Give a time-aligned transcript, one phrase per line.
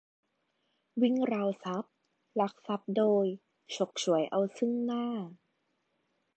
[1.01, 1.93] -วิ่งราวทรัพย์
[2.39, 3.25] ลักทรัพย์โดย
[3.75, 5.07] ฉกฉวยเอาซึ่งหน้า